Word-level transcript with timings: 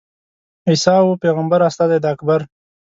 عیسی 0.67 0.97
وو 1.03 1.19
پېغمبر 1.21 1.59
استازی 1.69 1.97
د 2.01 2.05
اکبر. 2.13 2.39